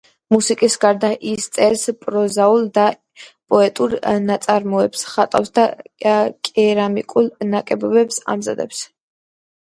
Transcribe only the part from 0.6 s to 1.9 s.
გარდა, ის წერს